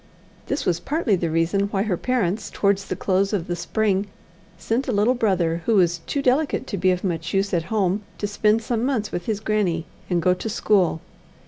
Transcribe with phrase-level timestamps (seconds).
[0.47, 4.07] This was partly the reason why her parents, towards the close of the spring,
[4.57, 8.01] sent a little brother, who was too delicate to be of much use at home,
[8.17, 11.01] to spend some months with his grannie, and go to school.